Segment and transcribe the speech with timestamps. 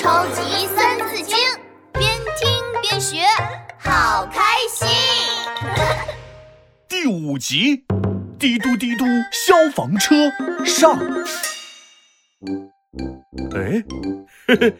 [0.00, 1.36] 超级三字经，
[1.92, 2.48] 边听
[2.80, 3.18] 边学，
[3.78, 4.40] 好开
[4.72, 4.88] 心。
[6.88, 7.84] 第五集，
[8.38, 10.14] 滴嘟滴嘟消防车
[10.64, 10.98] 上。
[13.54, 13.84] 哎，
[14.48, 14.74] 嘿嘿嘿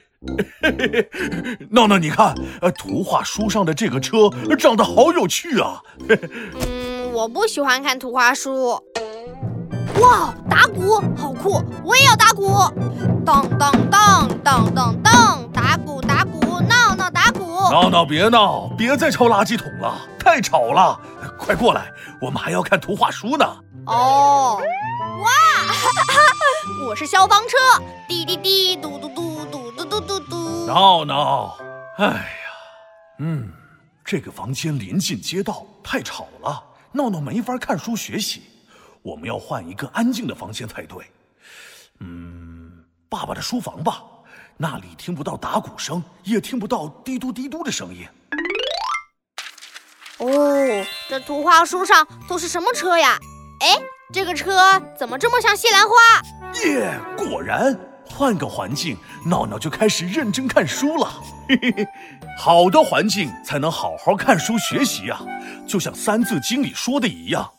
[0.62, 5.82] 嘿嘿，闹闹，你看，呃，图画书上的这个车长得好有趣啊。
[6.09, 8.82] 嗯， 我不喜欢看图画书。
[10.00, 12.55] 哇，打鼓好酷，我也要打鼓。
[18.05, 21.01] 别闹，别再敲垃圾桶了，太吵了。
[21.39, 23.45] 快过来，我们还要看图画书呢。
[23.87, 24.61] 哦，
[25.23, 25.31] 哇，
[26.87, 30.67] 我是消防车，滴滴滴，嘟嘟嘟，嘟嘟嘟嘟嘟。
[30.67, 31.57] 闹闹，
[31.97, 32.21] 哎呀，
[33.19, 33.51] 嗯，
[34.05, 36.62] 这个房间临近街道，太吵了，
[36.93, 38.43] 闹闹没法看书学习。
[39.03, 41.11] 我们要换一个安静的房间才对。
[42.01, 44.03] 嗯，爸爸的书房吧，
[44.62, 48.06] 那里听不到打鼓声，也听不到滴嘟滴嘟的声音。
[50.19, 53.19] 哦，这图画书上都是什么车呀？
[53.61, 53.80] 哎，
[54.12, 54.61] 这个车
[54.98, 55.94] 怎么这么像西兰花？
[56.62, 61.11] 耶，果然，换个环境，闹闹就开始认真看书了。
[61.48, 61.89] 嘿嘿嘿，
[62.39, 65.22] 好的环境才能好好看书学习呀，
[65.67, 67.50] 就像《三字经》里说的一样。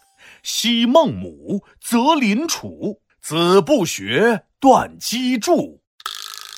[0.43, 5.80] 昔孟母，择邻处，子不学，断机杼。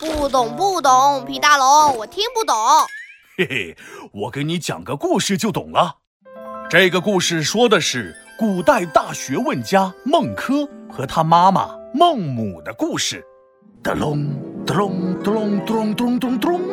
[0.04, 2.56] 不懂不懂，皮大龙，我听不懂。
[3.38, 3.78] 嘿嘿，
[4.12, 6.00] 我给你讲个故事就懂了。
[6.70, 13.24] 这个故事说的是古代大学问家孟轲和他妈妈孟母的故事。
[13.81, 14.28] 哒隆
[14.66, 16.52] 哒隆哒隆咚咚咚咚。
[16.52, 16.68] 孟轲，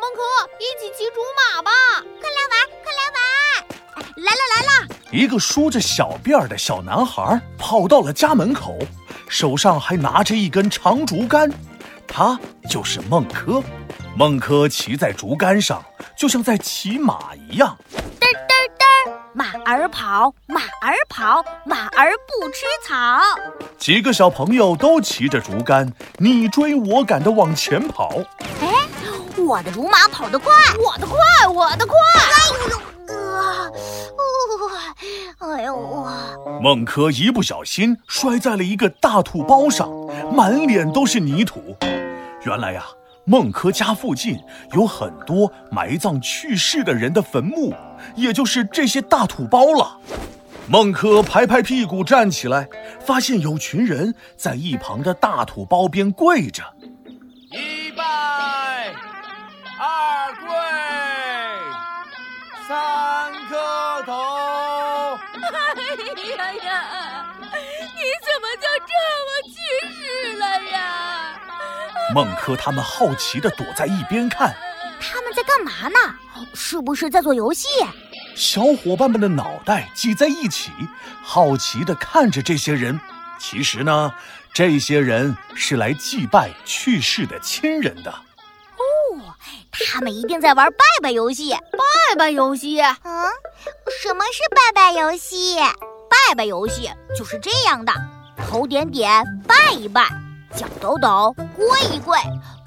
[0.00, 0.18] 孟轲，
[0.58, 1.70] 一起骑竹马吧！
[2.00, 3.20] 快来玩，快来玩！
[4.16, 4.70] 来了来了！
[5.12, 8.76] 一个梳着小辫儿的小男孩跑到了家门口，
[9.28, 11.50] 手上还拿着一根长竹竿，
[12.06, 13.62] 他就是孟轲。
[14.16, 15.84] 孟轲骑在竹竿上，
[16.16, 17.76] 就像在骑马一样。
[18.20, 22.94] 嘚嘚嘚，马儿跑，马儿跑，马儿不吃草。
[23.76, 28.10] 几个小朋友都骑着竹竿，你追我赶的往前跑。
[28.60, 28.68] 哎，
[29.36, 31.18] 我的竹马跑得快，我的快，
[31.52, 31.96] 我的快！
[32.20, 32.78] 哎呦！
[35.38, 36.06] 哎呦！
[36.62, 39.90] 孟轲一不小心摔在了一个大土包上，
[40.34, 41.76] 满脸都是泥土。
[42.44, 42.84] 原来呀，
[43.24, 44.38] 孟轲家附近
[44.72, 47.74] 有很多埋葬去世的人的坟墓，
[48.14, 49.98] 也就是这些大土包了。
[50.66, 52.68] 孟轲拍拍屁股站起来，
[53.00, 56.62] 发现有群人在一旁的大土包边跪着。
[57.50, 58.04] 一拜，
[59.78, 60.48] 二跪，
[62.66, 64.43] 三磕头。
[66.38, 68.92] 哎呀呀，你怎么就这
[69.24, 69.56] 么去
[69.94, 71.40] 世了呀？
[72.14, 74.54] 孟轲他们好奇的躲在一边看，
[75.00, 75.98] 他们在干嘛呢？
[76.54, 77.68] 是不是在做游戏？
[78.36, 80.72] 小伙伴们的脑袋挤在一起，
[81.22, 82.98] 好奇的看着这些人。
[83.38, 84.12] 其实呢，
[84.52, 88.14] 这些人是来祭拜去世的亲人的。
[89.74, 91.52] 哦，他们一定在玩拜拜游戏。
[91.52, 92.80] 拜拜游戏？
[92.80, 93.30] 嗯，
[94.02, 95.56] 什么是拜拜游戏？
[95.58, 97.92] 拜拜游戏就是这样的：
[98.48, 100.02] 头点点，拜一拜；
[100.56, 102.16] 脚抖抖，跪一跪；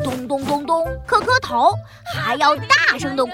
[0.03, 1.73] 咚咚咚咚，磕磕头，
[2.13, 3.31] 还要大声的哭。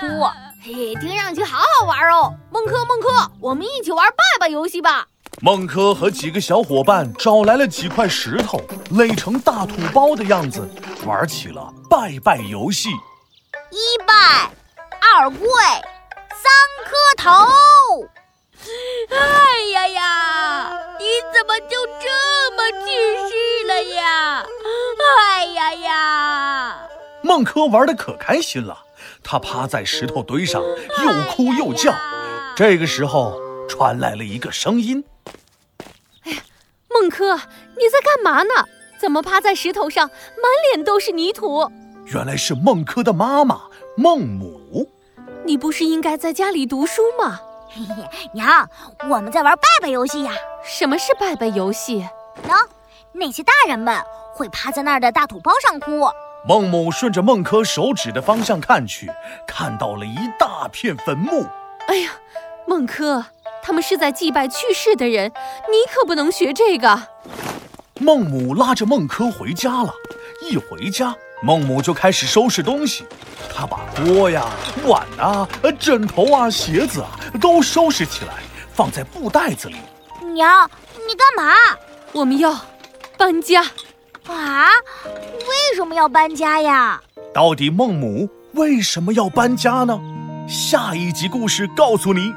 [0.62, 2.34] 嘿，听上去好好玩哦！
[2.52, 5.08] 孟轲，孟轲，我们一起玩拜拜游戏吧！
[5.42, 8.62] 孟轲和几个小伙伴找来了几块石头，
[8.92, 10.70] 垒成大土包的样子，
[11.06, 12.90] 玩起了拜拜游戏。
[13.74, 14.52] 一拜，
[15.02, 15.48] 二跪，
[16.30, 16.46] 三
[16.86, 18.08] 磕头。
[19.10, 20.80] 哎呀呀！
[21.00, 22.86] 你怎么就这么去
[23.28, 24.46] 世了呀？
[25.28, 26.88] 哎呀呀！
[27.24, 28.78] 孟轲玩的可开心了，
[29.24, 31.96] 他趴在石头堆上，又哭又叫。
[32.56, 35.04] 这个时候传来了一个声音
[36.26, 36.44] ：“哎呀，
[36.90, 37.42] 孟轲，
[37.76, 38.68] 你在干嘛呢？
[39.00, 41.72] 怎么趴在石头上，满脸都是泥土？”
[42.06, 43.62] 原来是孟轲的妈妈
[43.96, 44.90] 孟母。
[45.46, 47.40] 你不是应该在家里读书吗？
[47.70, 48.70] 嘿嘿，娘，
[49.10, 50.32] 我们在玩拜拜游戏呀。
[50.64, 52.08] 什么是拜拜游戏？
[52.48, 52.56] 喏，
[53.14, 54.00] 那些大人们
[54.34, 56.08] 会趴在那儿的大土包上哭。
[56.48, 59.10] 孟母顺着孟轲手指的方向看去，
[59.48, 61.46] 看到了一大片坟墓。
[61.88, 62.12] 哎呀，
[62.68, 63.24] 孟轲，
[63.62, 65.32] 他们是在祭拜去世的人，
[65.70, 67.08] 你可不能学这个。
[68.00, 69.94] 孟母拉着孟轲回家了。
[70.50, 73.06] 一回家，孟母就开始收拾东西。
[73.54, 74.46] 她把锅呀、
[74.86, 75.46] 碗啊、
[75.78, 78.36] 枕头啊、鞋子啊都收拾起来，
[78.74, 79.76] 放在布袋子里。
[80.34, 80.70] 娘，
[81.06, 81.54] 你干嘛？
[82.14, 82.58] 我们要
[83.18, 83.62] 搬家。
[84.28, 84.70] 啊，
[85.04, 87.02] 为什么要搬家呀？
[87.34, 90.00] 到底孟母为什么要搬家呢？
[90.48, 92.34] 下一集故事告诉你。